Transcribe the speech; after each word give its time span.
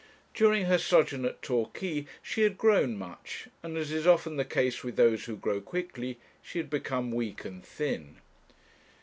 During 0.33 0.65
her 0.65 0.79
sojourn 0.79 1.25
at 1.25 1.43
Torquay 1.43 2.07
she 2.23 2.41
had 2.41 2.57
grown 2.57 2.97
much, 2.97 3.49
and, 3.61 3.77
as 3.77 3.91
is 3.91 4.07
often 4.07 4.35
the 4.35 4.43
case 4.43 4.83
with 4.83 4.95
those 4.95 5.25
who 5.25 5.37
grow 5.37 5.61
quickly, 5.61 6.17
she 6.41 6.57
had 6.57 6.71
become 6.71 7.11
weak 7.11 7.45
and 7.45 7.63
thin. 7.63 8.17